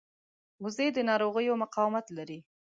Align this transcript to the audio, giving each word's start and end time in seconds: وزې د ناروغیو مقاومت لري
وزې 0.63 0.87
د 0.93 0.97
ناروغیو 1.09 1.59
مقاومت 1.63 2.05
لري 2.17 2.39